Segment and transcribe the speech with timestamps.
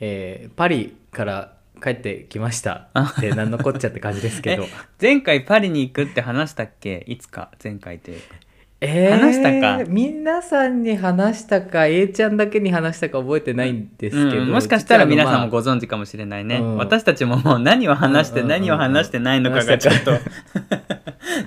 [0.00, 2.88] えーパリから帰ってきました。
[2.94, 3.14] あ。
[3.16, 4.66] って何のこっちゃって感じですけど。
[5.00, 7.04] 前回パリに行くって話したっけ？
[7.06, 8.34] いつか前回というか。
[8.80, 9.84] えー話したか？
[9.88, 16.76] 皆さんに話したか A ちゃんだけに話したか覚えてないんですけど、うんもしかしたら皆さんもご存知かもしれないね、うん。
[16.76, 18.66] 私たちももう何を話してうんうんうんうん。
[18.66, 20.12] 何を話してないのかがちょっと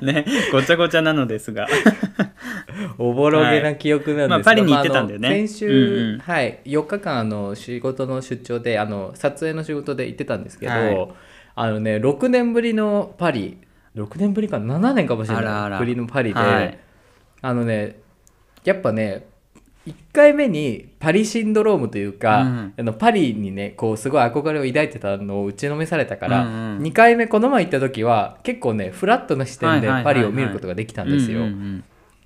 [0.02, 1.68] ねごちゃごちゃなのですが。
[2.98, 5.30] おぼろげな記憶なんですが、まあパリに行ってたんだよね。
[5.30, 6.20] まあ先週、うんうん。
[6.20, 11.08] はい、4日間あの仕事の出張であの撮影の仕事で行ってたんですけど、はい。
[11.56, 13.58] あのね6年ぶりのパリ。
[13.96, 15.80] 6年ぶりかな？7年かもしれない。
[15.80, 16.80] ぶりのパリで、はい。
[17.42, 18.00] あのね
[18.64, 19.26] やっぱね
[19.88, 31.46] 1回目にパリシンドロームというか、うんあのパリにねこうすごい憧れを抱いてたのを打ちのめされたから、うんうん2回目この前行った時は結構ねフラットな視点でパリを見ることができたんですよ。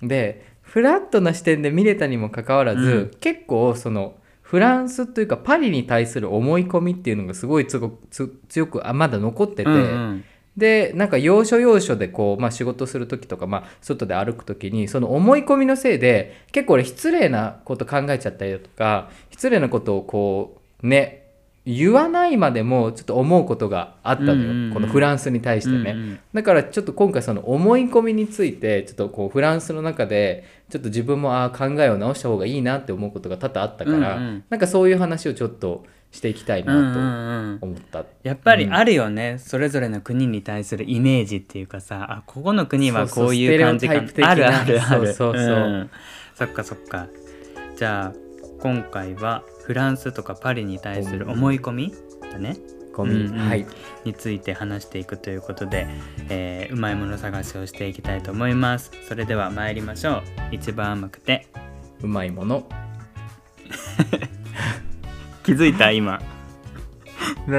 [0.02, 3.10] でフラットな視点で見れたにもかかわらず、うん。
[3.20, 10.24] 結構そのフランスというかパリに対する思い込みっていうのがすごいつごつ強くあまだ残ってて、うんうん
[10.56, 21.26] でなんか要所要所でこう、まあ、仕事する時とか、まあ、外で歩く時にその思い込みのせいで結構俺失礼なこと考えちゃったりだとか失礼なことをこうね
[21.66, 24.72] 言わないまでもちょっと思うことがあったのよ、うんうんうん。
[24.74, 25.90] このフランスに対してね。
[25.90, 34.44] うんうんだからちょっと今回その思い込みについてちょっとこうフランスの中でちょっと自分もあー考えを直した方がいいなって思うことが多々あったから、うんうん。
[34.50, 37.58] なんかそういう話をちょっとしていきたいうんうんなうん。
[37.58, 38.04] と思った。
[38.22, 43.94] やっぱりあるよね、それぞれの国に対するイメージっていうかさあここの国はこういう感じか。
[43.94, 44.48] そうそうステレオタイプ的な。
[44.50, 45.14] あるあるある。
[45.14, 45.56] そうそうそう。
[45.56, 45.90] ん。
[46.34, 47.08] そっかそっか。
[47.76, 48.12] じゃあ
[48.60, 51.94] 今回はフランスとかパリに対する思い込み
[52.32, 52.56] だね。
[52.94, 53.48] ゴミ、うんうん。
[53.48, 53.66] はい。
[54.04, 55.86] について話していくということで、
[56.30, 58.90] えーうまいもの探しをしていきたいと思います。
[59.06, 60.22] それでは参りましょう。
[60.52, 61.46] 一番甘くて。
[62.02, 62.66] うまいもの。
[65.46, 66.20] 気づいた今。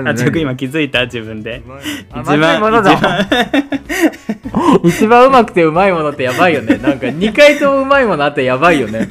[0.06, 1.64] あちょ今気づいた自分で。
[2.12, 3.00] あまずいものだ。
[4.84, 5.24] 一番。
[5.28, 6.78] うまくてうまいものってやばいよね。
[6.80, 9.08] なんか2回ともうまいものあってやばいよね。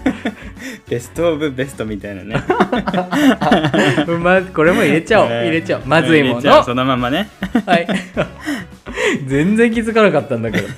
[0.90, 2.36] ベストオブベストみたいなね。
[4.06, 5.28] うまこれも入れちゃおう。
[5.30, 5.82] 入れちゃおう。
[5.86, 6.62] まずいもの。
[6.62, 7.30] そのままね。
[7.64, 7.86] はい。
[9.26, 10.68] 全然気づかなかったんだけど。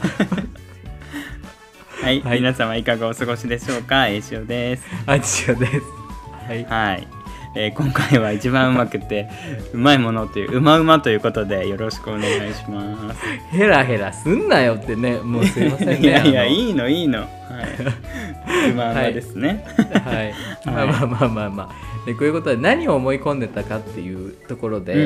[2.00, 2.38] はい、はい。
[2.38, 4.06] 皆様いかがお過ごしでしょうか？
[4.06, 4.86] 栄翔です。
[5.04, 5.98] あちしです。
[6.48, 6.64] はい。
[6.64, 7.08] はい、
[7.60, 9.28] えー今回は一番うまくて
[9.72, 13.20] うまいものといううまうまということでよろしくお願いします。
[13.50, 15.98] ヘラヘラすんなよってねもうすいませんね。
[16.00, 19.64] いやいやいいのいいの、はい、うまうまですね、
[20.04, 20.34] はい、
[20.66, 21.88] まあまあまあまあまあ。
[22.06, 25.04] でこういうことで何を思い込んでたかっていうところで、うんう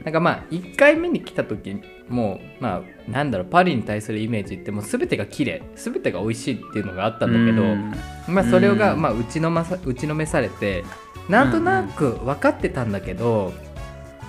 [0.00, 0.02] ん。
[0.04, 7.94] なんかまあ1回目に来た時もうまあなんだろうパリに対するイメージってもう全てが綺麗全てが美味しいっていうのがあったんだけど、うん。
[8.28, 9.00] まあそれがうん。
[9.00, 10.84] まあ打ちのまさ打ちのめされて
[11.28, 13.52] なんとなく分かってたんだけど、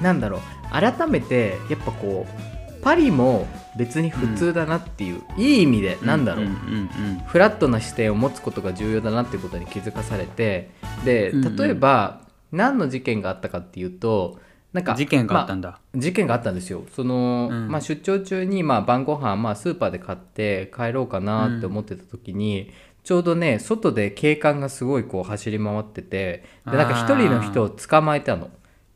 [0.02, 0.42] なんだろう
[0.72, 3.48] 改めてやっぱこうパリも
[3.78, 10.70] 別に普通だなっていう、いい意味でなんだろう、うんうんフラットな視点を持つことが重要だなっていうことに気づかされて
[11.04, 11.56] でうんうん。
[11.56, 14.40] 例えば、何の事件があったかっていうと
[14.72, 16.84] なんかうん事件があったんだ、だ、まあ事件があったんですよ。
[16.96, 17.68] その、うん。
[17.70, 22.72] まあ、出張中に、まあ、晩ご飯まあスーパーで買って帰ろうかなって思ってた時に、
[23.06, 28.50] ちょうどね外で警官がすごいこう走り回っててでなんか一人の人を捕まえたの。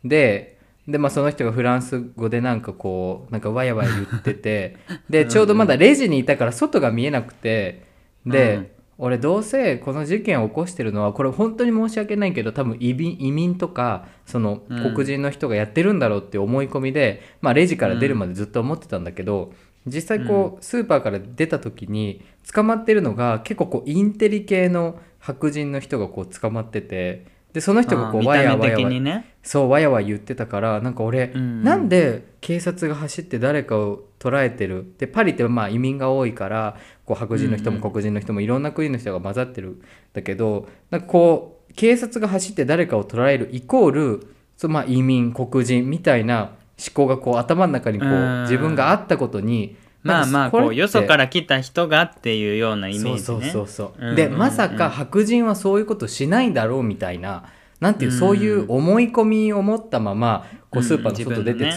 [0.03, 4.77] でで、まあ、その人がフランス語でなんかこうなんかわやわや言ってて
[5.09, 7.83] でちょうどまだレジにいたから外が見えなくて
[8.25, 8.67] で、うん。
[9.01, 14.93] 俺どうせこの事件を起こしてるのはこれ本当に申し訳ないけど多分移民移民とかそのうん。
[14.95, 19.53] 黒人の人がやってるんだろうって思い込みで、まあ、レジから出るまでずっと思ってたんだけど、
[19.85, 22.23] 実際こうスーパーから出た時に
[22.53, 29.33] 捕まってるのが結構こうインテリ系の白人の人がこう捕まっててでその人がこうわやわやわにね。
[29.41, 31.63] そうわやわや言ってたからなんか俺、うん。
[31.63, 34.93] なんで警察が走って誰かを捕らえてる？
[34.99, 39.69] でパリってまあ移民が多いからこう白人の人も黒人の人もいろんな国の人が混ざってる。
[39.69, 39.81] ん
[40.13, 46.58] だけどなんかこう警察が走って誰かを捕らえるイコールそうまあ移民黒人みたいな思
[46.93, 48.41] 考がこう頭の中にこううん。
[48.43, 53.19] 自分があったことにまあまあこうよそからら来た人がっていうようなイメージね。
[53.19, 57.45] そうそうそうでまさか白人はそういうことしないだろうみたいな
[57.79, 61.71] なんていうそういう思い込みを持ったままこうスーパーの外出て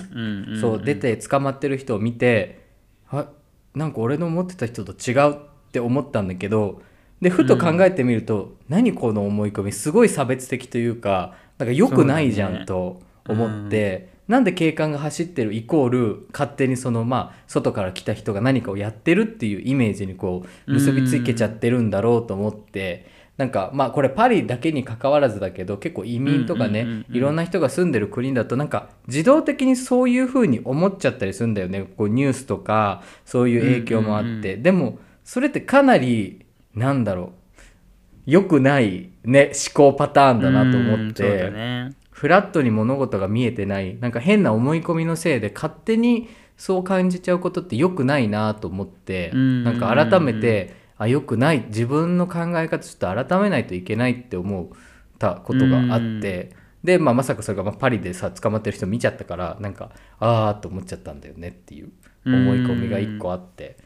[0.57, 2.65] つ、そう出て捕まってる人を見て
[3.11, 3.27] あ
[3.75, 5.37] なんか俺の思ってた人と違うっ
[5.73, 6.83] て思ったんだけど
[7.21, 23.23] でふと考えてみると、何この思い込みすごい差別的というかなんか良くないじゃんと思って、なんで警官が走ってるイコール勝手にそのまあ外から来た人が何かをやってるっていうイメージにこう結びつけちゃってるんだろうと思って。
[23.39, 36.45] なんかまあこれパリだけに関わらずだけど結構移民とかね、いろんな人が住んでる国だとなんか自動的にそういう風に思っちゃったりするんだよねこうニュースとかそういう影響もあって、でもそれってかなり
[36.75, 37.33] なんだろう
[38.27, 41.51] 良くないね思考パターンだなと思って、
[42.23, 49.65] フラットに物事が見えてないなんか変な思い込みのせいで勝手にそう感じちゃうことって良くないなと思って、うん。
[49.65, 54.67] なんか改めてあ良くない自分の考え方ちょっと改めないといけないって思っ
[55.19, 56.53] たことがあって、
[56.85, 59.91] で、まあ、まさかそれがまあパリでさ捕まってる人見ちゃったからなんか
[60.21, 61.91] ああと思っちゃったんだよねっていう
[62.25, 63.77] 思い込みが一個あって。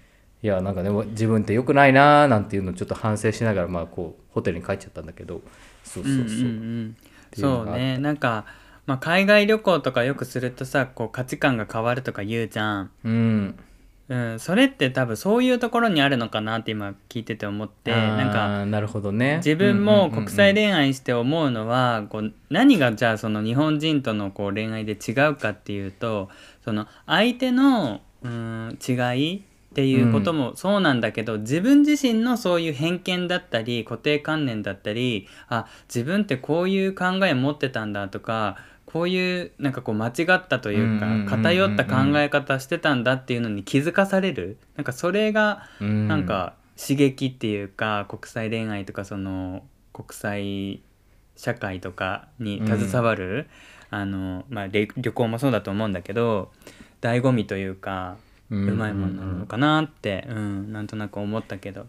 [0.43, 5.41] いやなんかね自分って良くないなーなんていうのをちょっと反省しながらまあこうホテルに帰っちゃったんだけど。
[5.82, 6.44] そうそうそう、うんうんう
[6.89, 6.97] ん
[7.37, 7.99] ていうそうね。
[7.99, 8.47] なんか、
[8.87, 13.59] まあ、海外旅行とかよくするとさこう価値観が変わるとか言うじゃん、うん。
[14.09, 19.38] うん、それって多分そういうところにあるのかなって今聞いてて思ってなんかなるほどね。
[19.38, 26.29] 自分も国際で恋愛して思うのはこう何がじゃあその日本人とのこう恋愛で違うかっていうと
[26.65, 29.44] その相手のうん違い
[29.76, 38.56] っていうこともそうなんだけど、自分自身のそういう偏見だったり固定観念だったりあ自分ってこういう考え持ってたんだとか
[38.87, 44.56] こういうなんかこう間違ったというかうんうんうんうん偏った考え方してたんだっていうのに気づかされる。
[44.76, 49.62] なんかそれがななんか刺激っていうか国際恋愛とかその
[49.93, 50.81] 国際
[51.37, 53.46] 社会とかに携わる、
[53.90, 56.50] あのまあ、れ旅行もそうだと思うんだけど
[57.02, 58.17] 醍醐味というか
[58.50, 61.87] うまいもんなのかなって、うんなんとなく思ったけど。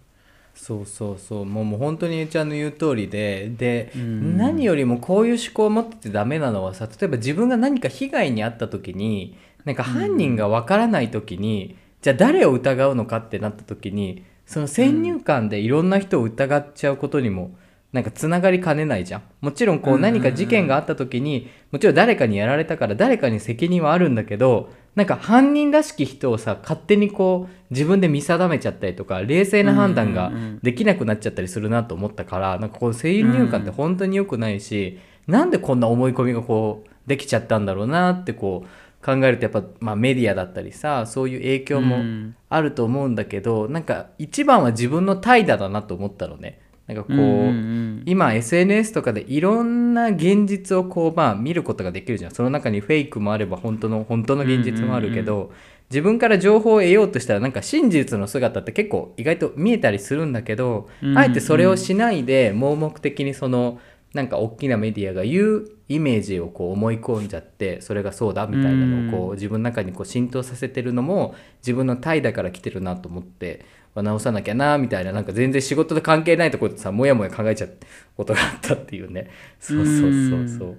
[0.55, 1.45] そうそうそう。
[1.45, 3.49] もうもう本当にゆうちゃんの言う通りで。
[3.55, 4.37] で、うん。
[4.37, 17.55] 何よりもこういう思考を持っててダメなのはさ例えば自分が何か被害に遭った時になんか犯人がわからない時に、じゃあ誰を疑うのかってなった時にその先入観でいろんな人を疑っちゃうことにも
[17.91, 19.21] なんかつながりかねないじゃん。
[19.41, 20.01] もちろんこううん。
[20.01, 46.59] 何か事件があった時にもちろん誰かにやられたから誰かに責任はあるんだけどなんか犯人らしき人をさ勝手にこう自分で見定めちゃったりとか冷静な判断がうんうんうんできなくなっちゃったりするなと思ったからなんかこの先入観って本当に良くないし、なんでこんな思い込みがこうできちゃったんだろうなってこう考えるとやっぱ、まあ、メディアだったりさそういう影響もうんあると思うんだけど、なんか一番は自分の怠惰だなと思ったのね。
[46.87, 52.31] なんかこう、今 SNS とかでいろんな現実をこうまあ見ることができるじゃん。
[52.31, 55.51] その中にフェイクもあれば本当の本当の現実もあるけど、
[55.89, 63.79] 自分から情報を得ようとしたらなんか真実の姿って結構意外と見えたりするんだけど、うんうんあえてそれをしないで盲目的にその
[64.13, 79.29] なんか大きなメディアが言うイメージをこう思い込んじゃってそれがそうだみたいなのをこう自分の中にこう浸透させてるのも自分の怠惰から来てるなと思ってまあ直さなきゃなみたいななんか全然仕事と関係ないところでさもやもや考えちゃったことがあったっていうね。
[79.59, 80.77] そうそうそうそう。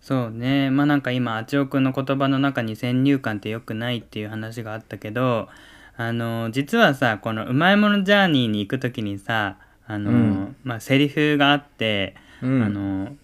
[0.00, 0.70] そうね。
[0.70, 5.48] まあなんか今あちおくんの言葉の中に先入観って良くないっていう話があったけど
[5.96, 9.56] あの実はさこの「うまいものジャーニー」に行く時にさ
[9.86, 10.56] あの、うん。
[10.64, 12.62] まあセリフがあって、うん。
[12.62, 13.16] あの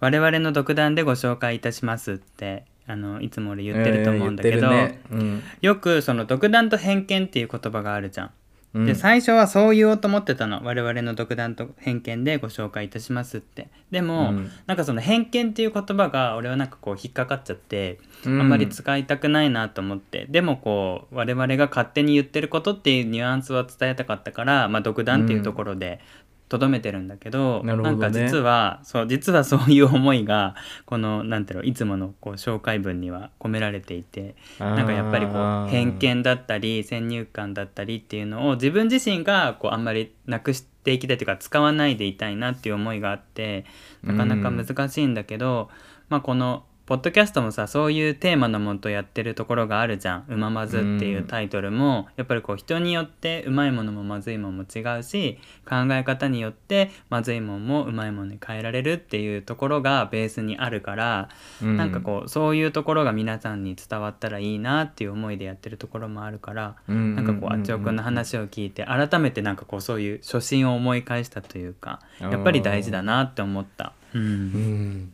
[0.00, 5.42] 我々の独断でご紹介いたしますってあのいつも俺言ってると思うんだけど、えー言ってるね。
[5.60, 8.30] よくその独断と偏見っていう言葉があるじゃん。
[8.78, 8.86] うん。
[8.86, 10.62] で最初はそう言おうと思ってたの。
[10.62, 13.68] 我々の独断と偏見でご紹介いたしますって。
[13.90, 14.50] でも、うん。
[14.66, 18.40] なんかその偏見っていう言葉が俺はなんかこう引っかかっちゃって、うん。
[18.40, 20.26] あんまり使いたくないなと思って。
[20.30, 26.00] でもこう我々が勝手に言ってることっていうニュアンスは伝えたかったから、まあ、独断っていうところで
[26.48, 27.90] とどめてるんだけど,、なね。
[27.90, 30.54] んか実はそう実はそういう思いが
[30.86, 35.32] このなんていうのいつものこう紹介文には込められていてなんかやっぱりこ
[35.66, 43.64] う偏見だったり先入観だったりっていうのを自分自身がこうあんまりなくしていきたいというか使わないでいたいなっていう思いがあって
[44.02, 45.68] なかなか難しいんだけど、
[46.08, 61.28] まあこのポッドキャストもさそういうテーマのもとやってるところがあるじゃん「うままず」っていうタイトルも、やっぱりこう人によってうまいものもまずいものも違うし考え方によってまずいものもうまいものに変えられるっていうところがベースにあるから、
[61.60, 61.76] うん。
[61.76, 73.92] なんかこうそういうところが皆さんに伝わったらいいなっていう思いでやってるところもあるから、うんなんかこうあっちおくんの話を聞いて改めてなんかこうそういう初心を思い返したというかやっぱり大事だなって思った。
[74.14, 74.22] うん。
[74.22, 75.12] うん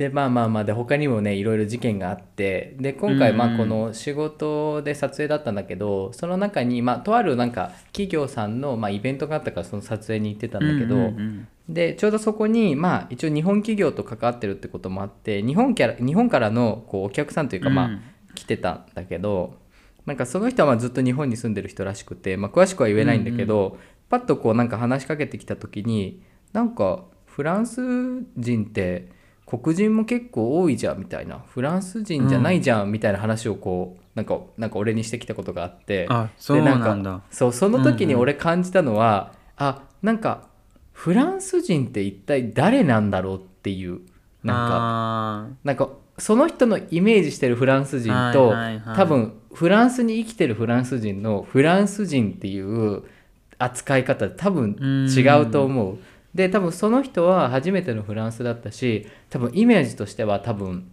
[0.00, 18.02] でまあまあまあで他にもねいろいろ事件があってで今回うんまあこの仕事で撮影だったんだけど、その中にまあとあるなんか企業さんのまあイベントがあったからその撮影に行ってたんだけど、うんうんでちょうどそこにまあ一応日本企業と関わってるってこともあって日本キャラ日本からのこうお客さんというかまあ、うん
[18.34, 19.58] 来てたんだけど
[20.06, 23.76] なんかその人はまあずっと日本に住んでる人らしくて、まあ、詳しくは言えないんだけど、
[24.08, 27.80] パッとこうなんか話しかけてきた時になんかフランス
[28.36, 29.19] 人って
[29.50, 36.06] 黒人も結構多いじゃんみたいなフランス人じゃないじゃんみたいな話をこうなんかなんか俺にしてきたことがあって。
[36.08, 37.22] あそうなんだ。
[37.30, 40.48] そうその時に俺感じたのは、うんうん、あなんか
[40.92, 43.38] フランス人って一体誰なんだろう？
[43.38, 44.00] っていう
[44.44, 53.02] なんかなんかその人のイメージしてるフランス人と、はいはいはい、多分フランスに生きてるフランス人のフランス人っていう
[53.58, 55.98] 扱い方多分違うと思う。
[56.34, 60.90] で多分その人は初めてのフランスだったし多分イメージとしては多分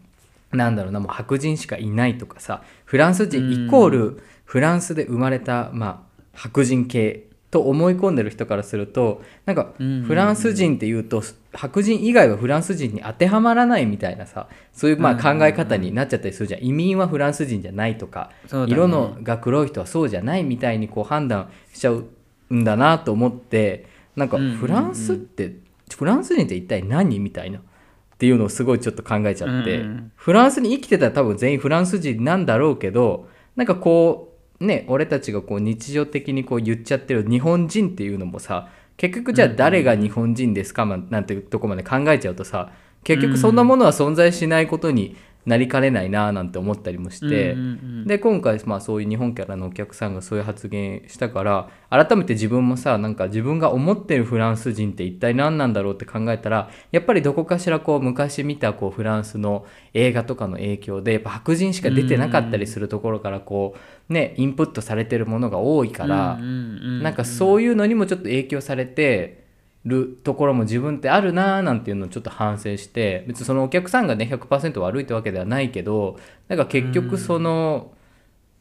[0.51, 16.63] なんだろうなもう白人しかいないとかさフランス人イコールフランスで生まれた、まあ、白人系と思い込んでる人からするとなんかフランス人っていうと白人以外はフランス人に当てはまらないみたいなさそういうまあ考え方になっちゃったりするじゃん。
[16.63, 22.05] 移民はフランス人じゃないとか、ね、色のが黒い人はそうじゃないみたいにこう判断しちゃう
[22.53, 23.87] んだなと思って
[24.17, 25.55] なんかフランスって
[25.95, 27.59] フランス人って一体何みたいな。
[27.59, 42.71] っていうのをすごいちょっと考えちゃって、フランスに生きてたら多分全員フランス人なんだろうけどなんかこうね俺たちがこう日常的にこう言っちゃってる日本人っていうのもさ結局じゃあ誰が日本人ですかなんていうとこまで考えちゃうとさ
[43.03, 45.15] 結局そんなものは存在しないことに
[45.47, 47.71] なりかねないななんて思ったりもして、うんうんう
[48.03, 63.77] ん、で今回まあそういう日本からのお客さんがそういう発言したから改めて自分もさなんか自分が思ってるフランス人って一体何なんだろうって考えたらやっぱりどこかしらこう昔見たこうフランスの映画とかの影響でやっぱ白人しか出てなかったりするところからこ
[64.09, 66.51] うねインプットされてるものが多いから、うんうんう
[66.99, 69.46] ん、なんかそういうのにもちょっと影響されて。
[69.87, 77.91] るところも自分ってあるなーなんていうのをちょっと反省して別にそのお客さんがね100%悪いってわけではないけどなんか結局その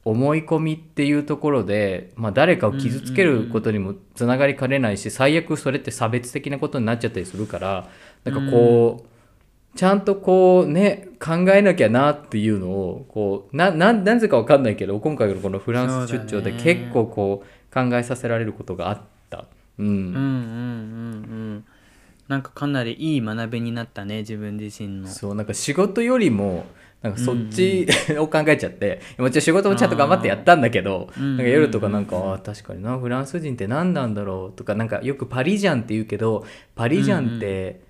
[0.04, 7.88] 思い込みっていうところで、まあ、誰かを傷つけることにもつながりかねないし最悪それって差別的なことになっちゃったりするから
[8.22, 19.16] なんかこうちゃんとこうね考えなきゃなっていうのをこうなななぜか分かんないけど今回のこのフランス出張で結構こう考えさせられることがあって。
[19.78, 20.18] うん、うんうんうんう
[21.54, 21.64] ん
[22.28, 25.06] なんかかなりいい学びになったね自分自身の。
[25.06, 26.66] そうなんか仕事よりも
[27.00, 37.80] なんかそっち、うんうん、を考えちゃってもちろん仕事もちゃんと頑張ってやったんだけどなんか夜とかなんか、あ確かになフランス人って何なんだろうとかなんかよくパリジャンって言うけどパリジャンって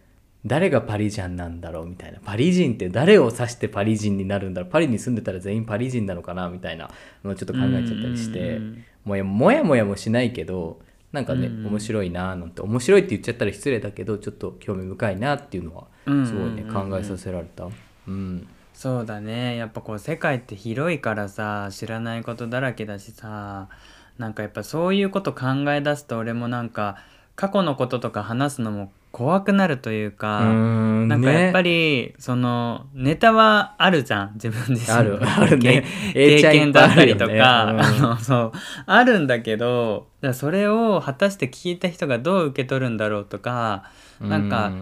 [0.44, 2.20] 誰がパリジャンなんだろうみたいな。
[2.24, 4.70] パリ人って誰を指してパリ人になるんだろう。
[4.70, 6.88] パリに住んでたら全員パリ人なのかなみたいな
[7.24, 8.60] のをちょっと考えちゃったりして、
[9.04, 10.80] もやもやもやもしないけど
[11.16, 17.68] なんかね、うん、面白いななんて面白いって言っちゃったら失礼だけどちょっと興味深いなっていうのはすごいね、考えさせられた。
[18.06, 19.56] うん、そうだね。
[19.56, 23.70] やっぱこう世界って広いからさ知らないことだらけだしさ
[24.18, 26.98] なんかやっぱそういうこと考え出すと俺もなんか
[27.34, 35.84] 過去のこととか話すのも怖くなるというかうなんかやっぱり、そのネタはあるじゃん 自分自身あるあるね。
[36.12, 38.52] 経験だったりとか、ね、あのそう
[38.84, 43.84] あるんだけどそれを果たして聞いた人がどう受け取るんだろうとか
[44.20, 44.72] なんか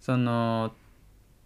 [0.00, 0.72] その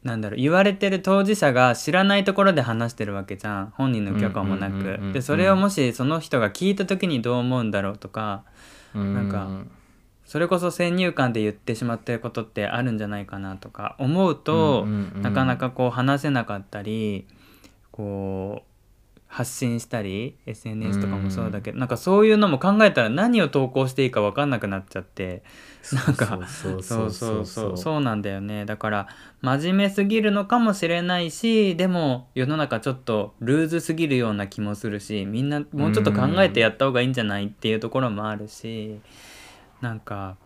[0.03, 3.73] なんだろう言われてる当事者が知らないところで話してるわけじゃん。
[3.77, 4.99] 本人の許可もなく。
[5.13, 8.43] でそれをもしその人が聞いた時にどう思うんだろうとか
[8.95, 9.49] なんか
[10.25, 17.27] それこそ先入観で言ってしまってることってあるんじゃないかなとか思うと、なかなかこう話せなかったり
[17.91, 18.73] こう
[19.27, 25.43] 発信したり SNS とかもそうだけど、なんかそういうのも考えたら何を投稿していいか分かんなくなっちゃって
[26.07, 26.83] なんかそう。
[26.83, 28.67] そうそうそうそうなんだよね。
[28.67, 29.09] だから
[29.41, 39.01] 真面目すぎるのかもしれないしでも世の中ちょっとルーズすぎるような気もするしみんなもうちょっと考えてやった方がいいんじゃないっていうところもあるし。
[39.83, 40.39] なんか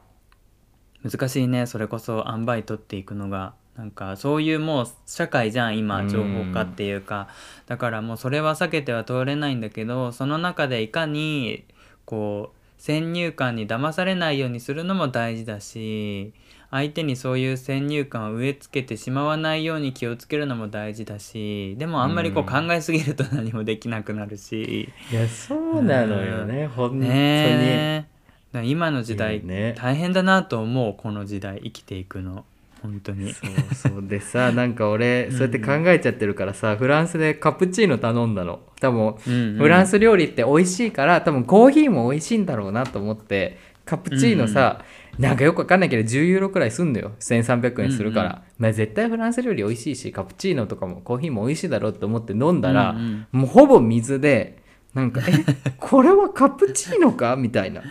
[1.05, 3.55] 難しいねそれこそ塩梅取っていくのが。
[3.77, 7.29] なんかそういうもう社会じゃん今情報化っていうか。
[7.67, 11.67] だからもうそれは避けては通れないんだけどその中でいかに
[12.07, 16.33] こう先入観に騙されないようにするのも大事だし
[16.71, 27.01] 相手にそういう先入観を植え付けてしまわないように気をつけるのも大事だしでもあんまりこう考えすぎると何もできなくなるし、いやそうなのよね、うん、本当に。
[27.03, 28.16] ね
[28.63, 32.45] 今の時代、ね、大変だなと思うこの時代生きていくの。
[32.83, 33.33] 本当に。
[33.33, 34.07] そうそう。
[34.07, 38.61] でさ なんか俺そうやって考えちゃってるからさ、うん、フランスでカプチーノ頼んだの。
[38.81, 44.83] 多分、うんうん、フランス料理って美味しいから多分コーヒーも美味しいんだろうなと思ってカプチーノさ、
[45.13, 47.13] うんうん、なんかよくわかんないけど10ユーロくらいすんのよ。
[47.21, 52.99] 1300円するから、うんうん、まあ、絶対フランス料理美味しいしカプチーノとかもコーヒーも美味しいだろうと思って飲んだら、うん
[53.33, 54.59] うん、もうほぼ水で
[54.97, 55.33] なんか「え？
[55.79, 57.83] これはカプチーノか?」みたいな。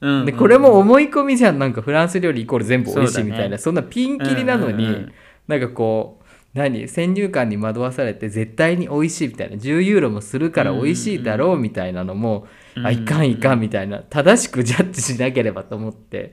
[0.00, 1.58] うんでこれも思い込みじゃん。
[1.58, 3.58] なんかフランス料理イコール全部美味しいみたいな。
[3.58, 3.80] そ,、ね。
[3.82, 5.12] んなピンキリなのに、うんうんうん
[5.46, 6.88] なんかこう何？
[6.88, 9.56] 先入観に惑わされて絶対に美味しいみたいな。
[9.56, 12.86] 10ユーロもするから美味しいだろうみたいなのも、うん。
[12.86, 13.98] あいかんいかんみたいな。
[13.98, 16.32] 正しくジャッジしなければと思って、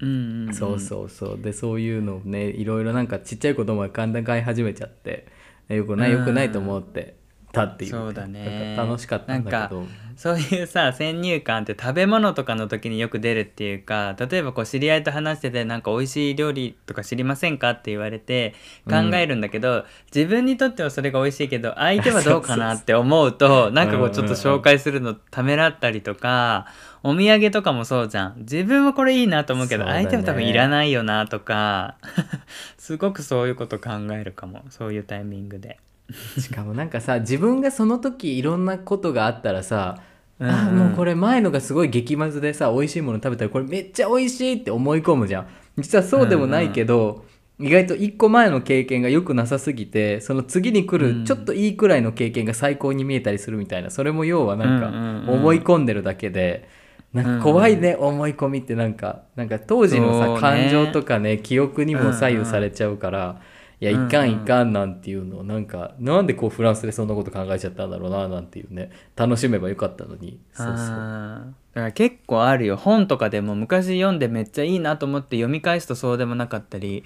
[0.00, 0.54] うんうんうん。
[0.54, 1.38] そうそうそう。
[1.40, 5.26] でそういうのをねいろいろなんかちっちゃい子供が考え始めちゃって
[5.68, 6.12] よくない？
[6.12, 7.19] よくないと思って
[7.52, 8.74] たっていう、そうだね。
[8.76, 9.84] 楽しかったんだけど。
[10.20, 18.54] そういうさ先入観って食べ物とかの時によく出るっていうか例えばこう知り合いと話しててなんか美味しい料理とか知りませんかって言われて
[18.86, 26.66] 考えるんだけど、自分にとってはそれが美味しいけど相手はどうかなって 思うとなんかこうちょっと紹介するのためらったりとか
[27.02, 28.34] お土産とかもそうじゃん。
[28.40, 31.94] 自分はこれいいなと思うけど相手は多分いらないよなとか
[32.76, 34.66] すごくそういうこと考えるかも。
[34.68, 35.78] そういうタイミングで。
[36.38, 39.98] しかもなんかさ自分がその時いろんなことがあったらさ、
[40.38, 40.54] うんうん。
[40.54, 45.46] あもうこれ前のがすごい激まずでさ美味しいもの食べたらこれめっちゃ美味しいって思い込むじゃん。
[45.78, 47.24] 実はそうでもないけど、
[47.58, 51.20] 意外と一個前の経験が良くなさすぎてその次に来うん。
[51.20, 53.90] るちょっといいくらいの経験が最高に見えたりするみたいな。
[53.90, 55.40] それも要はなんうんうんかうん。
[55.40, 56.68] 思い込んでるだけで。
[57.12, 60.38] なんか怖いね、思い込みってなんかなんか当時のさ、ね。
[60.38, 63.44] 感情とかね記憶にも左右されちゃうから、い
[63.80, 65.38] やいかんいかんなんていうの。
[65.38, 68.90] をなんかなんでこうフランスでそんなこと考えちゃったんだろうななんていうね。
[69.16, 70.38] 楽しめばよかったのに。
[70.52, 70.76] そうそう。
[70.76, 72.76] だから結構あるよ。
[72.76, 77.04] 本とかでも昔読んでめっちゃいいなと思って読み返すとそうでもなかったり。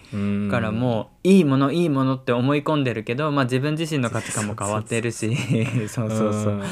[0.50, 5.35] からもういいものいいものって思い込んでるけど、まあ、自分自身の価値観も変わってるし。
[5.88, 6.33] そうそう。
[6.33, 6.62] そううん。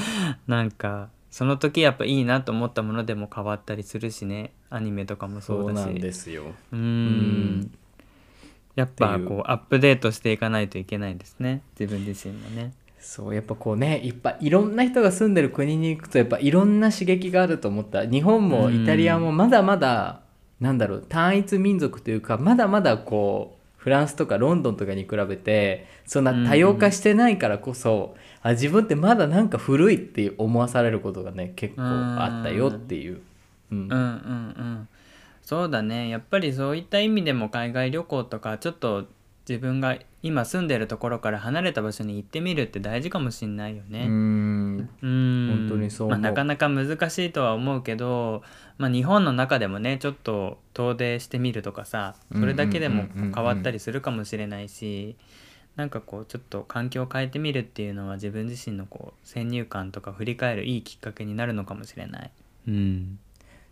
[0.49, 4.53] なんかその時やっぱいいなと思ったものでも変わったりするしね。
[4.69, 5.65] アニメとかもそだし。
[5.65, 6.43] そううなんですよ。
[6.73, 7.71] うん
[8.75, 11.63] やっぱこうアップデートしていかないといけないですね。
[11.79, 12.73] 自分自身もね。
[12.99, 18.07] そうやっぱこうねいっぱいいろんな人が住んでる国に行くとやっぱいろんな刺激があると思った。
[18.07, 20.21] 日本もイタリアもまだまだ
[20.61, 33.21] なんだろう単一民族というかまだまだこうフランスとかロンドンとかに比べてそんな多様化してないからこそ、あ自分ってまだなんか古いって思わされることがね結構あったよっていう。
[33.73, 33.79] うん。
[33.79, 34.89] うんうんうん
[35.53, 36.09] そうだね。
[36.09, 39.05] やっぱりそういった意味でも海外旅行とかちょっと
[39.47, 44.07] 自分が今住んでるところから離れた場所に行ってみるって大事かもしんないよね。
[44.07, 44.89] うん。
[45.03, 45.67] うん。
[45.69, 48.43] 本当にそうまあ、なかなか難しいとは思うけど、
[48.79, 55.17] まあ、日本の中でもねちょっと遠出してみるとかさそれだけでも変わったりするかもしれないし
[55.77, 62.31] なんかこうちょっと環境を変えてみるっていうのは自分自身のこう先入観とか振り返るいいきっかけになるのかもしれない。
[62.69, 63.19] うん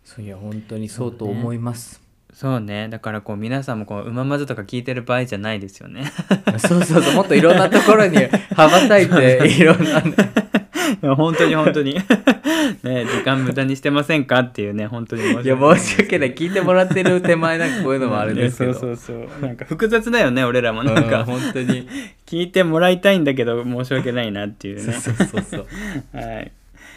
[0.03, 2.01] そういや本当にそうと思います。
[2.33, 2.87] そうね。
[2.89, 6.11] だからこう皆さんもこううままずとか聞いてる場合じゃないですよね。
[6.57, 8.17] そうそうそうもっといろんなところに
[8.55, 11.95] 羽ばたいて いろんな本当に本当に。
[12.83, 16.33] ね時間無駄にしてませんかっていうね本当に申しいや訳申し訳ない。
[16.33, 18.71] 聞いてもらってる手前なんかこういうのもあるんですけど。
[18.71, 19.45] いやそうそうそう。
[19.45, 20.83] なんか複雑だよね俺らも。
[20.83, 20.97] なん。
[20.97, 21.87] うんか本当に。
[22.25, 24.93] 聞いてもらいたいんだけど申し訳ないなっていうね。
[24.93, 25.67] そうそうそうそう。
[26.17, 26.51] はい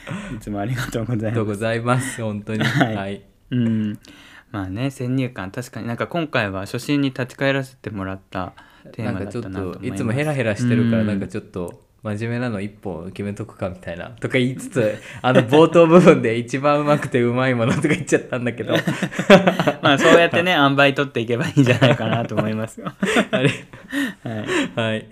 [0.34, 1.44] いつもありがとうございます。
[1.44, 2.64] ございます本当に。
[2.64, 2.94] はい。
[2.96, 3.22] はい。
[3.50, 3.98] うん。
[4.50, 8.52] まあね先入観確かになんか今回は初心に立ち返らせてもらった
[8.92, 11.06] テーマだっなんかちょったなと思いつもヘラヘラしてるからうん。
[11.08, 18.74] なんかちょっと真面目なの一本決めとくかみたいなとか言いつつあの冒頭部分で一番うまくてうまいものとか言っちゃったんだけど。
[19.82, 22.92] まあそうやってね 塩梅取っていけばいいんじゃないかなと思いますよ。
[23.30, 23.48] あれ？
[24.22, 24.46] はい。
[24.76, 25.06] はい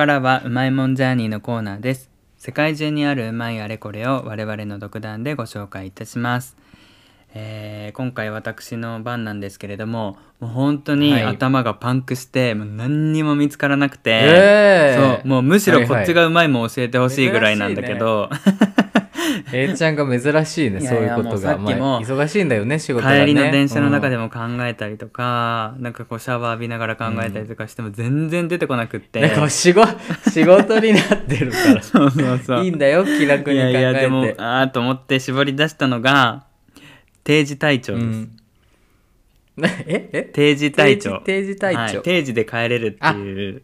[0.00, 2.08] からはうまいもんジャーニーのコーナーです。
[2.38, 6.56] 世界中にあるうまいあれこれを我々の独断でご紹介いたします、
[7.34, 11.22] えー今回私の番なんですけれどももう本当にはい。
[11.24, 18.30] 頭がパンクして、もう何にも見つからなくて、ええそうもうむしろこっちがうまいもん教えてほしいぐらいなんだけど、
[19.52, 21.58] A ちゃんが珍しいねそういういうことが。
[21.58, 23.20] 忙しいんだよね仕事がね。
[23.20, 29.88] 帰りの電車の中でも、も考えたりとか、なんかこうシャワー浴びながら考えたりとかしても全然出てこなくって、うん仕事
[30.30, 32.56] 仕事になってるかそうそうそう。
[32.58, 33.72] らいいんだよ気楽いに考えて。
[33.72, 36.44] やいやでもああと思って絞り出したのが
[37.24, 38.39] 定時隊長です、うん
[39.86, 40.22] ええ？
[40.32, 43.62] 定時隊長定時定時隊長はい、定時で帰れるっていう。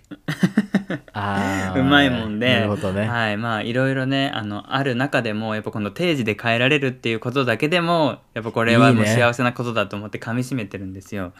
[1.77, 11.33] うまいもんで、なるほどね、はいまあいろいろねあのある中でもやっぱこの定時で帰られるっていうことだけでもやっぱこれはもう幸せなことだと思って噛みしめてるんですよ。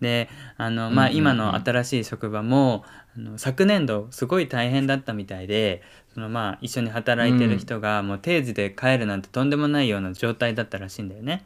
[0.00, 2.84] であのまあ今の新しい職場も、
[3.16, 5.82] あの昨年度すごい大変だったみたいで
[6.14, 11.44] そのまあ一緒に働いてる人がもう定時で帰るなんてとんでもないような状態だったらしいんだよね。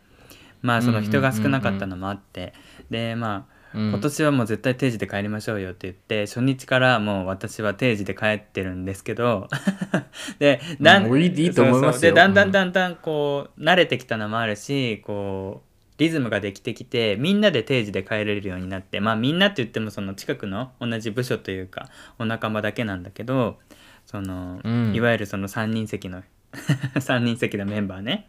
[0.62, 2.52] まあその人が少なかったのもあって
[2.90, 9.48] でまあ今年はもう絶対定時で帰りましょうよって言って初日からもう私は定時で帰ってるんですけど
[10.38, 15.68] でだん、うん、いいと思いますでだんだんだんだんこう慣れてきたのもあるしこう
[15.98, 23.58] リズムができてきてみんなで定時で帰れるようになってまあみんなって言ってもその近くの同じ部署というかお仲間だけなんだけど
[24.06, 26.22] その、うん、いわゆるその3人席の
[26.94, 28.28] 3人席のメンバーね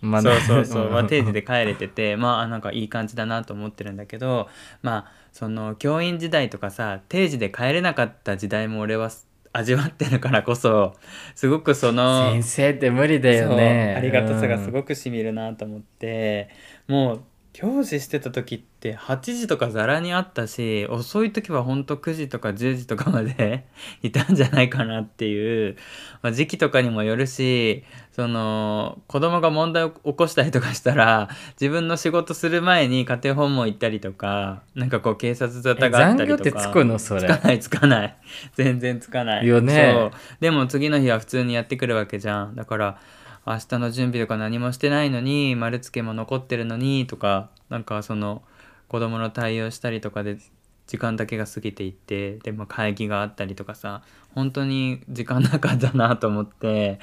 [0.00, 4.48] まあ、そうそうそう、まあ、 定時で帰れててまあなんかいい感じだなと思ってるんだけど
[4.82, 9.10] まあその教員時代とかさ定時で帰れなかった時代も俺は
[9.52, 10.94] 味わってるからこそ
[11.34, 13.94] すごくその先生って無理だよね。
[13.96, 16.48] ありがたさがすごくしみるなと思って、
[16.88, 17.22] うん、もう
[17.54, 23.64] 教師してた時って8時とかざらにあったし遅い時はほんと9時とか10時とかまで
[24.02, 25.76] いたんじゃないかなっていう、
[26.20, 31.28] まあ、時期とかにもよるしその子供が問題を起こしたりとかしたら
[31.60, 36.50] 自分の仕事する前に家庭訪問行ったりとかなんかこう警察沙汰があったりとか。
[36.50, 36.98] 残業ってつくの？
[36.98, 37.20] それ。
[37.20, 38.16] つかないつかない。
[38.54, 39.46] 全然つかない。
[39.46, 39.92] よね。
[39.94, 40.10] そう。
[40.40, 42.56] でも次の日は普通にやってくるわけじゃん。
[42.56, 42.98] だから
[43.46, 48.42] 明日の準備とか何もしてないのに丸つけも残ってるのにとかなんかその
[48.88, 50.38] 子供の対応したりとかで
[50.86, 54.02] 時間だけが過ぎていってでも会議があったりとかさ
[54.34, 56.98] 本当に時間なかったなと思って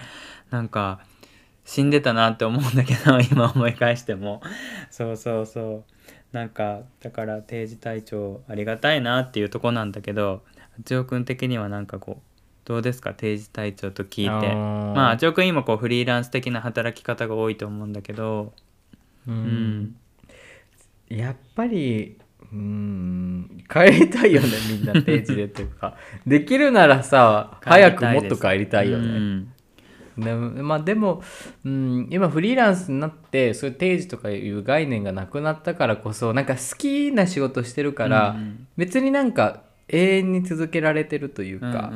[0.49, 1.01] なんか
[1.65, 4.41] 死んでたなって思うんだけど 今思い返しても。
[4.89, 5.93] そうそうそう。
[6.31, 10.43] なんかだから定時隊長ありがたいなっていうとこなんだけど
[10.77, 12.30] 八尾君的にはなんかこう
[12.65, 13.13] どうですか？
[13.13, 14.53] 定時隊長と聞いて。
[14.53, 18.53] まああちおくん今こうフリーランス的な働き方が多いと思うんだけど。
[19.27, 19.95] うん、
[21.09, 22.17] やっぱり
[22.51, 23.63] うん。
[23.69, 25.95] 帰りたいよねみんな定時でっていうか。
[26.27, 29.45] できるならさ 早くもっと帰りたいよね、
[30.17, 31.23] でまあ、でも、
[31.63, 41.91] うん、今フリーランスになってそういう定時とかいう概念がなくなったからこそなんか好きな仕事してるから、うんうん、別になんか永遠に続けられてるというか、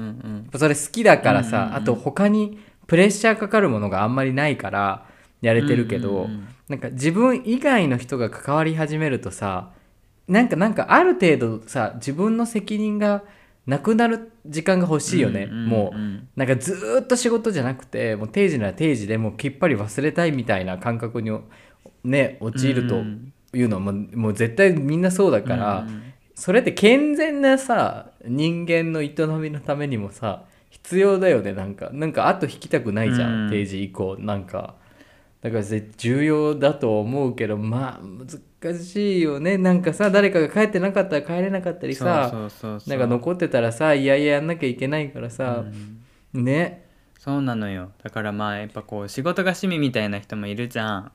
[0.55, 5.08] それ好きだからさ、あと他にプレッシャーかかるものがあんまりないから
[5.41, 9.71] やれてるけど、うんうんうん、なんか自分以外の人が関わり始めるとさ
[10.27, 13.23] なんかなんかある程度さ自分の責任が
[13.65, 15.97] なくなる時間が欲しいよね、もう
[16.36, 21.31] なんかずっと仕事じゃなくてもう定時なら定時でもうきっぱり忘れたいみたいな感覚に
[22.03, 23.03] ね陥ると
[23.58, 31.89] いうのはもうもう絶対みんなそうだから、うんうんそれって健全なさ人間の営みのためにもさ必要だよねなんか。
[31.93, 34.76] なんか後引きたくないじゃん、うん、定時以降なんか。
[35.41, 38.06] だから重要だと思うけどまあ
[38.63, 39.58] 難しいよね。
[39.58, 42.50] なんかさ誰かが帰ってなかったら帰れなかったりさ
[42.88, 45.63] なんか残ってたらさいやいややんなきゃいけないからさ、
[46.34, 46.86] うん、ね。
[47.19, 47.91] そうなのよ。
[48.04, 51.12] だからまあやっぱこう仕事が趣味みたいな人もいるじゃん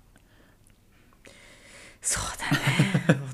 [2.00, 3.30] そうだね。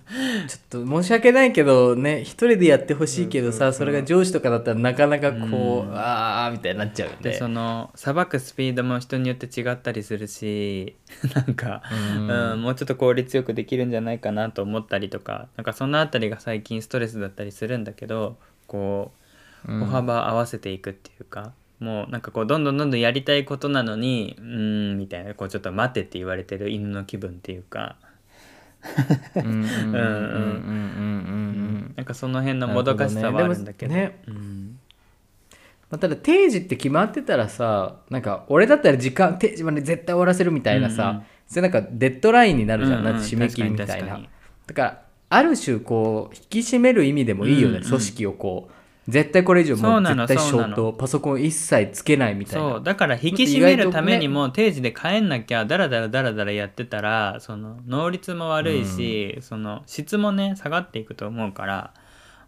[0.49, 10.97] ちょっと申し訳ないけどね一人でやってほしいけどさそれが上司とかだったらなかなかこう、うん、ああみたいになっちゃうよねでそのさばくスピードも人によって違ったりするし
[11.35, 11.83] なんか、
[12.17, 19.13] うん、うん、もうちょっと効率よくできるんじゃないかなと思ったりとかなんかその辺りが最近ストレスだったりするんだけどこ
[19.67, 27.97] う歩幅合わせていくっていうか、もうなんかこうどんどんどんどんやりたいことなのにうんみたいなこうちょっと待てって言われてる犬の気分っていうか
[31.97, 34.79] なんかその辺のもどかしさはあるんだけどね、ねうん
[35.91, 44.21] まあ、ただ定時って決まってたらさなんか俺だったら時間定時まで絶対終わらせるみたいなさ、うんうん、それなんかデッドラインになるじゃん、うんうん、締め切りみたいな
[44.67, 48.73] だからある種こう引き締める意味でもいいよね、うんうん、組織をこう
[49.09, 52.71] 絶対これ以上もう絶対ショートパソコン一切つけないみたいな。
[52.71, 61.95] そうだから引き締めるためにも定時で帰んなきゃダラダラダラダラやってたらその能率も悪いし、うん、その質もね下がっていくと思うから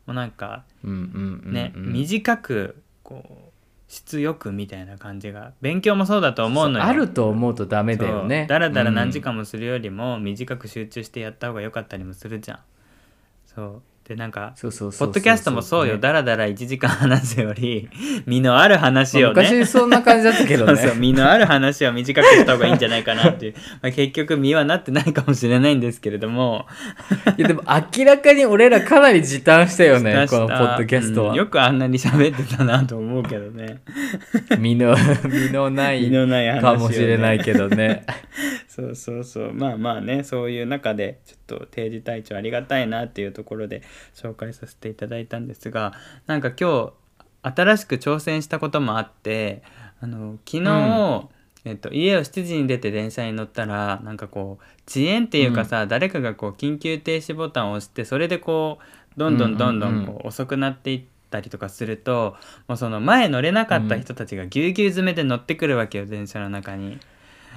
[0.06, 3.48] もうなんかね短くこう
[3.86, 6.84] 質よくみたいな感じが勉強もそうだと思うのよ。
[6.84, 8.46] あると思うとダメだよね。
[8.48, 12.58] だらだら何時間もするよりも短く集中してやった方が良かったりもするじゃん。
[13.46, 16.00] そうでなんかポッドキャストもそうよ、ね。
[16.00, 17.90] だらだら1時間話すより
[18.24, 20.76] 身のある話をね、まあ昔そんな感じだったけどね。
[20.80, 26.64] そうそう身のある話を短くした方がいいんじゃないかなっていう、 まあ、結局身はなってないかもしれないんですけれども。
[27.36, 27.62] いやでも
[27.98, 33.80] 明らかに俺らかなり時短したよねこのポッドキャストは、うんよくあんなに喋ってたなと思うけどね。
[34.58, 36.62] 身の身のない身のない話をね。
[36.62, 38.06] かもしれないけどね。
[38.66, 39.52] そうそうそう。
[39.52, 43.82] まあまあねそういう中でちょっと定時隊長ありがたいなっていうところで
[44.14, 45.92] 紹介させていただいたんですが
[46.26, 46.92] なんか今日
[47.42, 49.62] 新しく挑戦したこともあって
[50.00, 51.28] あの昨日、
[51.64, 58.78] えっと、家を7時に出て電車に乗ったらなんかこう遅延っていうかさ、誰かがこう緊急停止ボタンを押してそれでこ
[59.16, 60.06] うどんどんどんどうんうんうんん。
[60.06, 62.37] こう遅くなっていったりとかすると
[62.68, 66.98] もうその前乗れなかった人たちがぎゅうぎゅう詰めで乗ってくるわけよ電車の中に。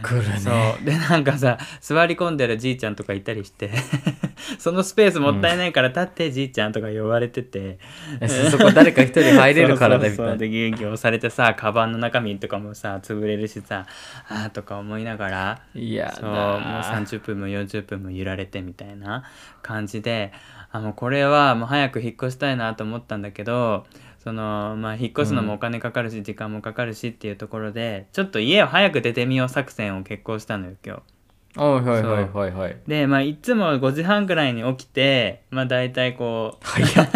[0.02, 0.40] 来るね。
[0.40, 0.86] そう。
[0.86, 3.72] でなんかさ座り込んでるじいちゃんとかいたりして
[4.60, 7.80] そのスペースもったいないから立ってじいちゃんとか呼ばれてて、
[8.28, 10.36] そそこ誰か一人入れるからだみたいな。
[10.36, 13.86] でギュウギュウ押されてさカバンの中身とかもさ潰れるしさ
[14.28, 19.24] あーとか思いながらいやそうもうだ30分も40分も揺られてみたいな
[19.62, 20.34] 感じで
[20.72, 23.86] あもうこれはもう早く引っ越したいなと思ったんだけど
[24.24, 31.02] そのまあ引っ越すのもお金かかるし、時間もかかるしっていうところでちょっと家を早く出てみよう作戦を決行したのよ今日。
[31.60, 32.78] はいはいはいはいはい。
[32.88, 37.10] でまあいつも5時半ぐらいに起きてまあ大体こう早っ。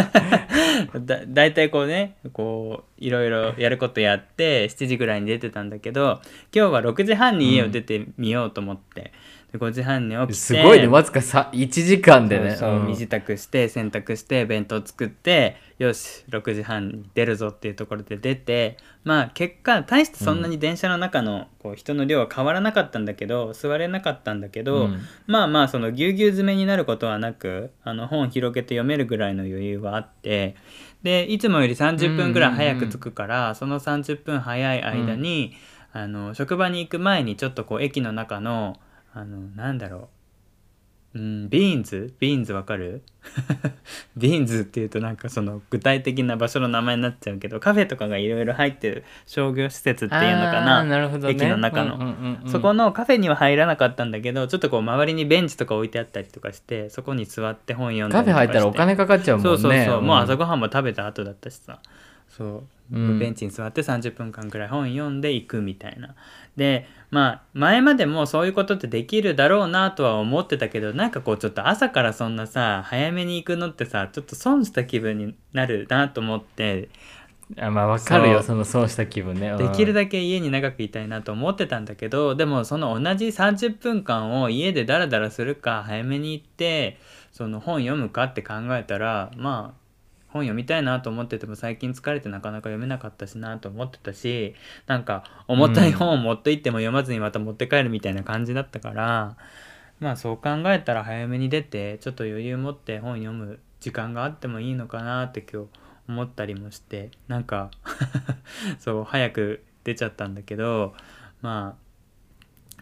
[1.05, 6.21] だ大体こうねこういろいろやることやって7時ぐらいに出てたんだけど
[6.53, 9.13] 今日は6時半に家を出てみようと思って、
[9.44, 10.33] で5時半に起きて。
[10.33, 12.55] すごいねわずかさ1時間でね。
[12.55, 18.77] そう身支度して洗濯して弁当作ってよし6時半に出るぞっていうところで出て。
[19.03, 24.99] まあ結果大してそんなに電車の中のこう人の量は変わらなかったんだけど座れなかったんだけど、うん。
[25.27, 30.55] まあまあそのぎゅうぎゅう詰めになることはなくあの本広げて読めるぐらいの余裕はあって。
[31.03, 35.53] でいつもより30分ぐらい早く着くから、その30分早い間に、
[35.93, 38.79] あの職場に行く前にちょっとこう駅の中の
[39.17, 41.17] あのなんだろう。
[41.17, 43.01] うんビーンズビーンズわかる？
[44.17, 50.83] ビーンズっていうとなんかその具体的な場所の名前になっちゃうけどカフェとかがいろいろ入ってる商業施設っていうのかな？
[50.83, 51.29] ね。
[51.29, 51.95] 駅の中の。
[51.95, 52.51] うんうんうんうん。
[52.51, 59.49] そこのカフェには入らなかったんだけどちょっとこう周りにベンチとか置いてあったりとかしてそこに座って本読んだカフェ入ったらお金かかっちゃうもんね。
[59.49, 61.79] そうそうそう、もう朝んごはんも食べた後だったしさ。
[62.27, 63.19] そう、うん。
[63.19, 66.15] ベンチに座って30分間くらい本読んでいくみたいな。
[66.57, 76.89] でまあ前までもそういうことってできるだろうなとは思ってたけどなんかこうちょっと朝からそんなさ早めに行くのってさちょっと損した気分になるなと思って。
[77.57, 79.51] あまあわかるよそそのそうした気分ね。
[79.51, 79.57] うん。
[79.59, 86.97] できるだけ家に長くいたいなと思ってたんだけどでもその同じ30分間を家でダラダラするか早めに行って
[87.31, 89.84] その本読むかって考えたらまあ
[90.35, 94.53] 本読みたいなと思ってても最近疲れてなかなか読めなかったしなと思ってたし
[94.85, 99.37] なんか重たい本を持って行っても読まずにまた持って帰るみたいな感じだったから、
[100.01, 105.69] まあそう考えたら早めに出てちょっと余裕持って本読む時間があってもいいのかなって今日
[106.09, 107.71] 思ったりもしてなんか
[108.77, 110.95] そう早く出ちゃったんだけど
[111.41, 111.77] ま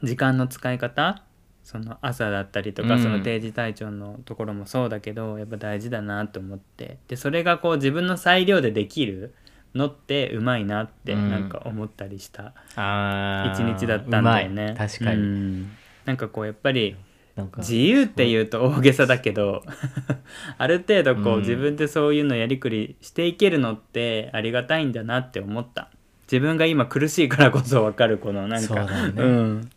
[0.01, 1.21] あ時間の使い方
[1.63, 3.03] その朝だったりとか、うん。
[3.03, 6.97] その定時隊長のところもそうだけどやっぱ大事だなと思って。
[7.07, 9.33] でそれがこう自分の裁量でできる
[9.73, 11.31] のってうまいなってうん。
[11.31, 14.63] なんか思ったりしたあー一日だったんだよね。
[14.63, 14.75] うまい。
[14.89, 15.71] 確かに、うん。
[16.05, 16.97] なんかこうやっぱり
[17.35, 19.63] なんか自由っていうと大げさだけど
[20.57, 21.39] ある程度こう、うん。
[21.39, 25.89] 自分でそういうのやりくりしていけるのってありがたいんだなって思った。
[26.31, 29.69] 自分が今苦しいからこそ分かるこのなんかそうだよねん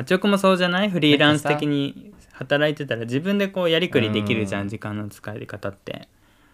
[0.00, 0.90] 八億もそうじゃない？
[0.90, 4.68] フリーランス的に働いてたら自分でこうやりくりできるじゃん、うん。
[4.68, 6.08] 時間の使い方って。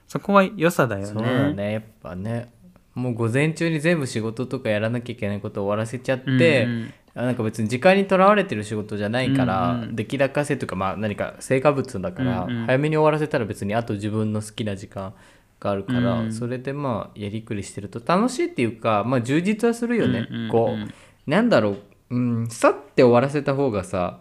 [0.08, 1.06] そこは良さだよね。
[1.06, 1.72] そうだね。
[1.72, 2.50] やっぱね。
[2.94, 9.96] もう午前中に全部仕事とかやらなきゃいけないことを終わらせちゃって、うんうんあなんか別に時間にとらわれてる仕事じゃないから、うんうん。
[9.96, 12.66] 出来高せというかまあ何か成果物だから、うんうん。
[12.66, 15.14] 早めに終わらせたら別にあと自分の好きな時間
[15.58, 20.50] があるから、うんそれでまあやりくりしてると楽しいっていうかまあ充実はするよね、うんうんうん。
[20.50, 21.78] こうなんだろう、
[22.10, 24.20] うん、さって終わらせた方がさ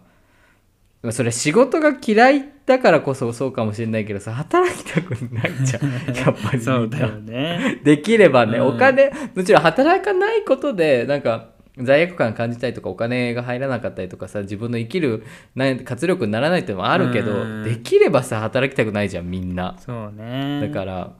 [1.02, 5.84] まあそれ仕事が嫌いだからこそそうかもしれないけどさ働きたくないじゃん。
[6.14, 6.60] やっぱり。
[6.60, 7.80] そうだよね。
[7.84, 8.66] できればね、うん。
[8.74, 15.22] お金もちろん働かないことでなんか罪悪感感じたりとかお金が入らなかったりとかさ自分の生きる
[15.54, 17.64] な活力にならないっていうのもあるけど、うん。
[17.64, 19.76] できればさ働きたくないじゃんみんな。
[19.78, 20.60] そうね。
[20.60, 21.12] だから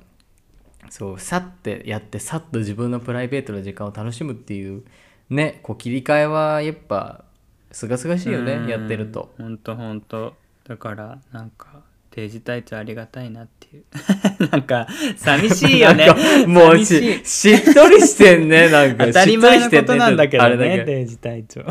[0.90, 4.82] そうさってやってさっと自分のプライベートの時間を楽しむっていう
[5.30, 7.24] ねこう切り替えはやっぱ
[7.72, 8.68] すがすがしいよね、うん。
[8.68, 9.34] やってると。
[9.38, 10.34] ほんとほんと。
[10.64, 11.75] だからなんか
[12.16, 13.84] 定時隊長ありがたいなっていう。
[14.50, 16.08] なんか寂しいよね。
[16.46, 18.70] もうししっとりしてんね。
[18.70, 20.82] なんか 当たり前のことなんだけどね。
[20.86, 21.64] 定時隊長い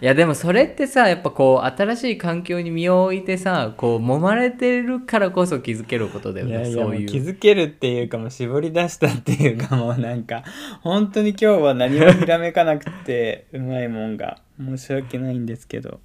[0.00, 6.64] やでもそれってさやっぱこう新しい環境に身を置いてさこう揉まれてるからこそ気づけることだよね。
[6.72, 7.06] そういう。
[7.06, 10.44] 気づけるっていうかも絞り出したっていうかもうなんか
[10.80, 14.38] 本当に今日は何もひらめかなくてうまいもんが。
[14.58, 16.00] 申し訳ないんですけど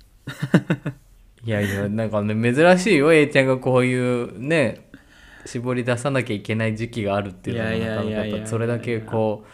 [1.47, 3.13] いやいやなんかね珍しいよ。
[3.13, 4.89] A ちゃんがこういうね
[5.45, 9.45] 絞り出さなきゃいけない時期があるっていうのはなかなかそれだけこ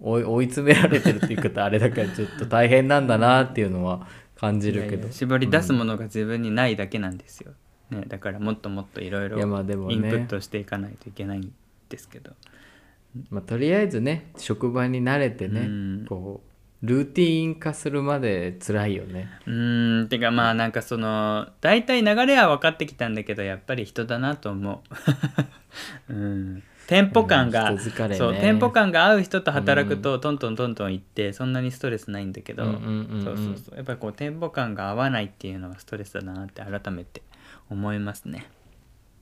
[0.00, 5.12] う追い詰められてるっていうことあれだからちょっと大変なんだなっていうのは感じるけど。
[5.12, 7.52] 絞り出すものが自分にないだけなんですよ、
[7.90, 11.52] ね、だからもっともっといろいろインプットしていかないといけないん
[11.90, 12.32] ですけど、
[13.28, 16.53] まあ、とりあえずね職場に慣れてね、うん、こう
[16.84, 19.30] ルーティン化するまで辛いよね。
[19.46, 24.82] うんてかまあなんかその大体流れは分かってきたんだけどやっぱり人だなと思
[26.08, 26.12] う。
[26.12, 27.82] うんテンポ感が、うんね、
[28.14, 33.76] そうテンポ感が合う人と働くと、トントントントンいってそんなにストレスないんだけど、そうそうそう。
[33.76, 37.22] やっぱりこうテンポ感が合わないっていうのがストレスだなって改めて
[37.70, 38.46] 思いますね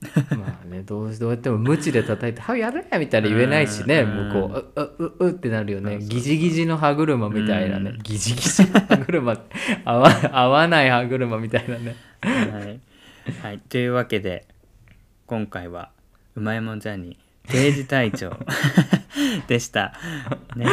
[0.37, 5.99] まあねどうどうやっても無知で叩いて「はやれ!」みたいな言えないしね向こう「うううう」ってなるよね。
[6.01, 7.95] ギジギジの歯車みたいなね。
[8.03, 9.37] ギジギジの歯車
[9.85, 11.97] 合わ合わない歯車みたいなね。
[12.21, 12.81] はい、
[13.43, 14.47] はい、というわけで
[15.27, 15.91] 今回は
[16.35, 18.37] 「うまいもんジャーニー定時隊長
[19.47, 19.95] でした、
[20.57, 20.67] ね、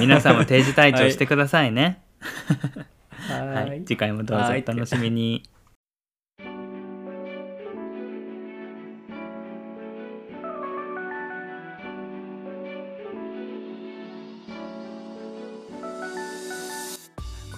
[0.00, 2.00] 皆さんも定時隊長してくださいね。
[3.28, 5.42] はい、はい、次回もどうぞお楽しみに。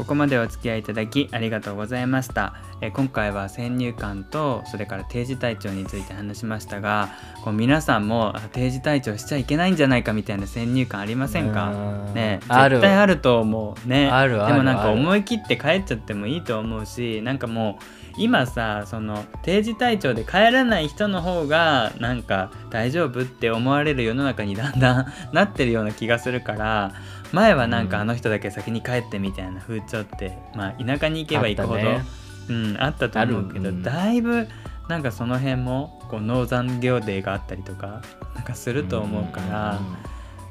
[0.05, 2.53] ここまでお付き合いいただきありがとうございました。
[2.83, 7.09] え今回は先入観とそれから定時隊長について話しましたが
[7.43, 11.71] こう皆さんも定時隊長しちゃいけないんじゃないかみたいな先入観ありませんか？
[12.15, 12.49] ね絶
[12.83, 13.89] 対あると思う。
[13.89, 14.11] ね。
[14.49, 17.85] でもなんか思い切って帰っちゃってもいいと思うしなんかもう
[18.17, 26.93] 今さその定時隊長で帰らない人の方がなんか大丈夫って思われる世の中にだんだん なってるような気がするから
[27.33, 32.05] 前はなんかあの人だけ先に帰ってみたいな風潮って、まあ、田舎に行けば行くほどあ,、ね、
[32.49, 34.49] うん、あったと思うけど、うん、だいぶ
[34.89, 38.03] なんかその辺もこう農残業デーがあったりとか
[38.35, 39.81] なんかすると思うから。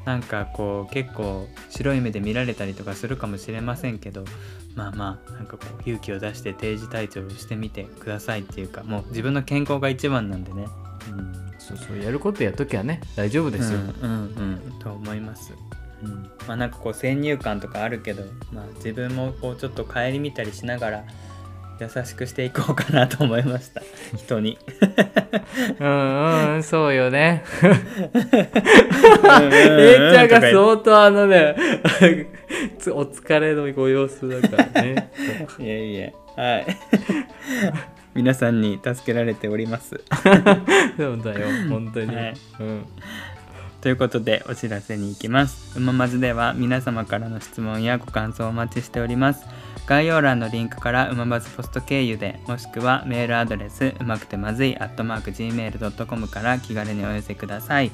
[0.05, 4.25] なんかこう結構白い目で見られたりとかするかもしれませんけど
[4.75, 10.67] まあまあなんかこう勇気を出して定時退場してみてくださいっていうかもう自分の健康が一番なんでね、
[11.09, 13.79] うん、そうそうやることやっときはね大丈夫ですよ。
[13.79, 15.53] うんうん、うん、と思います。
[16.03, 21.05] うん、まあなんかこう先入観とかあるけど、まあ、自分もこうちょっと顧みたりしながら
[21.83, 23.81] 優しくしていこうかなと思いました。
[24.15, 24.57] 人に。
[25.79, 27.43] うんうんそうよね。
[29.51, 31.55] えいちゃんが相当あのね
[32.87, 35.11] お疲れのご様子だからね。
[35.59, 36.13] いえいえ。
[36.35, 36.65] はい。
[38.15, 40.01] 皆さんに助けられております。
[40.97, 42.85] そうだよ本当に、はい、うん。
[43.81, 45.77] ということでお知らせに行きます。
[45.77, 49.45] うままずでは皆様からの質問やご感想をお待ちしております。
[49.85, 57.91] 概要欄のリンクからうまバズポスト経由でもしくはメールアドレスうまくてまずい gmail.com から気軽にお寄せください。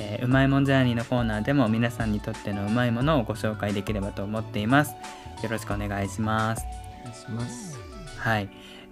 [0.00, 4.92] えー、うまいもんジャーニーのコーナーでも皆さんにとってのうまいものをご紹介できればと思っています。
[5.42, 6.64] よろしくお願いします。
[7.00, 7.78] お願いします。
[8.16, 8.48] はい。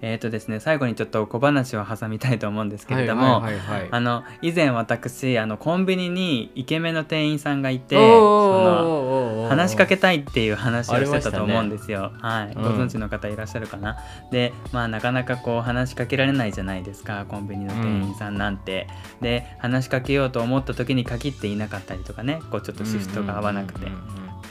[0.07, 3.43] えっ、ー、とですね最後にちょっと小話を挟みたいと思うんですけれども、
[3.91, 13.99] あの以前私あのコンビニにイケメンの店員さんがいてその話しかけたいっていう話をしてたと思うんですよ、ね、はい、ご存知の方いらっしゃるかな、
[14.31, 23.87] でまあなかなかこう話しかけられないじゃないですかコンビニの店員さんなんて、うん、で話しかけようと思った時に限っていなかったりとかねこうちょっとシフトが合わなくて。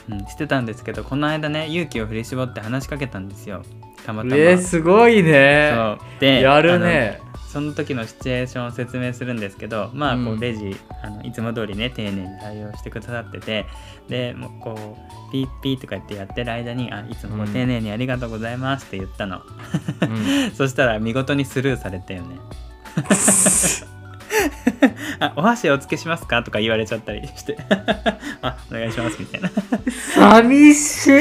[0.08, 3.64] うん、してたんですけどこの間ね勇気を振り絞って話しかけたんですよ
[4.06, 5.72] たまたまえー、すごいね。
[5.74, 6.20] そう。
[6.20, 7.20] でやるね。
[7.56, 13.64] その時のシチュエーションを説明するんですけどまあこうレジ、うん、あのいつも通りね丁寧に対応してくださってて
[14.10, 19.40] でもうこうピッピーとか言ってやってる間にあいつも丁寧にありがとうございますって言ったの、
[20.02, 22.36] うん、 そしたら見事にスルーされたよね
[25.20, 26.42] あお箸お付けしますか？
[26.42, 27.58] とか言われちゃったりして。
[28.42, 29.50] あお願いしますみたいな。
[30.14, 31.12] 寂しい。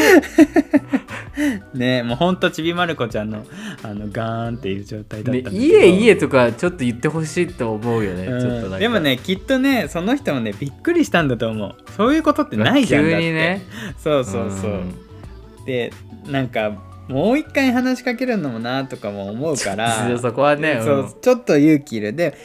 [1.77, 3.45] ねもうほんとちびまる子ちゃんの
[3.83, 11.75] あのガーンっていう状態だったんで家家とかちょっと言ってほしいと思うよね、うん、ちょっとでもねきっとねその人もねびっくりしたんだと思う。
[11.97, 13.61] そういうことってないじゃん急にね。
[13.97, 15.91] そうそうそう、うん、で
[16.27, 16.71] なんか
[17.07, 19.91] もう一回話しかけるのもなとかも思うから。
[20.19, 22.13] そこはね、そううんちょっと勇気いる。
[22.13, 22.35] で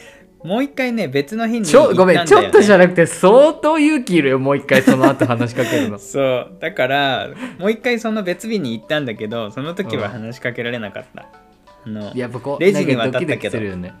[0.43, 5.99] もう一回ね別の日にちょごめんちょっとじゃななくて相当勇気いるよもう一回その後話しかけるの。
[5.99, 6.57] そう。
[6.59, 7.29] だから
[7.59, 11.27] もう一回その別日に行ったんだけどその時は話しかけられなかった、
[11.85, 13.37] あのやっぱこうレジに渡ったけど。
[13.37, 13.93] キするよね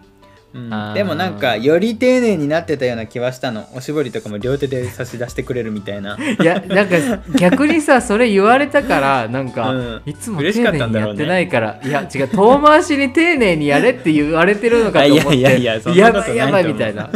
[0.93, 3.69] でもなんかより丁寧になってたような気はしたの。
[3.73, 6.17] おしぼりとかも両手で差し出してくれるみたいな。
[6.17, 6.97] いやなんか
[7.37, 10.01] 逆にさそれ言われたからなんか、うん。
[10.05, 15.37] いつも丁寧にやってないから、いや違う遠回しに丁寧にやれって言われてるのかと思って。
[15.37, 17.09] いやいやいややばいやばいみたいな。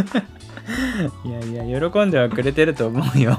[1.25, 3.37] いやいや喜んではくれてると思うよ。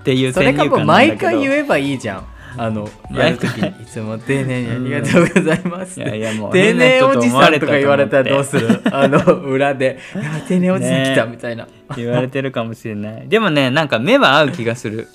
[0.00, 2.26] っていうそれかも毎回言えばいいじゃん
[2.56, 3.68] あのやるときに。
[3.82, 3.86] い。
[3.86, 6.00] つも丁寧にありがとうございます。
[6.00, 8.68] っていやいやもう丁寧おじさんとか言われたらどうする？
[8.68, 13.28] るあの裏で「やばい丁寧おじさん来た」ねみたいな、言われてるかもしれない。
[13.28, 15.08] でもねなんか目は合う気がする。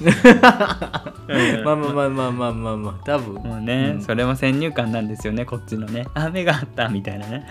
[0.00, 0.04] う
[1.60, 3.04] んまあまあまあまあまあまあまあ。
[3.04, 3.34] 多分。
[3.34, 4.02] もうね、うん。
[4.02, 6.06] それも先入観なんですよねこっちのね。
[6.14, 7.46] あ目があったみたいなね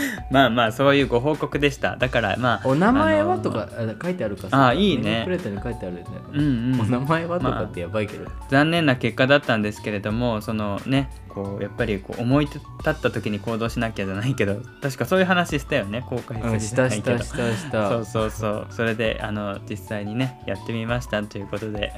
[0.30, 1.96] まあまあそういうご報告でした。
[1.96, 5.22] だからまあお名前はとかあ書いてあるかあいいね。
[5.24, 6.80] プレートに書いてあるよね、うんうん。
[6.80, 16.02] お名前はとかってやばいけど、残念な結果だったんですけれどもそのねこうやっぱりこう思い立った時に行動しなきゃじゃないけど確かそういう話したよね。
[16.08, 17.88] 後悔うん、すしたしるじゃないけどたしたした。
[17.90, 18.66] そうそうそう。
[18.70, 21.92] それであの実際にねやってみましたということで。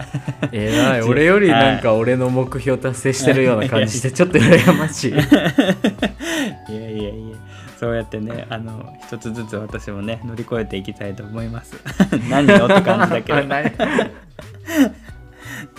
[0.51, 1.03] えらい。
[1.07, 5.13] 俺よりなんか俺の目標達成してるような感じでちょっと羨ましい。
[6.73, 7.37] いやいやいや
[7.79, 11.77] そうやってねあの一つずつ私もね乗り越えていきたいと思います。
[12.29, 13.39] 何よって感じだけど。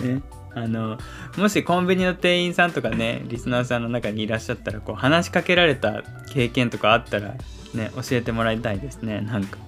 [0.00, 0.22] ね、
[0.54, 0.98] あの
[1.36, 7.34] もしコンビニの店員さんとかねリスナーさんの中にいらっしゃったらこう話しかけられた経験とかあったら
[7.74, 9.20] ね教えてもらいたいですね。
[9.20, 9.58] なんか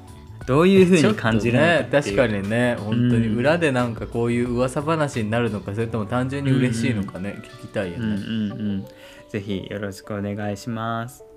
[0.47, 3.28] どういう風に感じるのかね確かにね本当に。
[3.28, 3.37] うん。
[3.37, 8.85] 裏でなんかこういう噂話になるのかそれとも単純に嬉しいのかね、聞きたいようんうんね、うん。
[9.28, 11.32] ぜひよろしくお願いします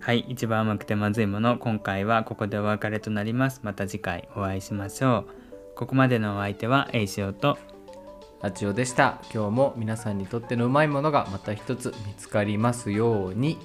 [0.00, 3.60] はい一番甘くてまずいもの今回はここでお別れとなります。
[3.62, 5.76] また次回お会いしましょう。
[5.76, 7.58] ここまでのお相手はエイシオと
[8.40, 9.20] あちおでした。
[9.32, 13.58] 今日も皆さんにとってのうまいものがまた一つ見つかりますように。